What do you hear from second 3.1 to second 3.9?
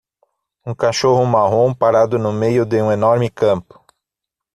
campo.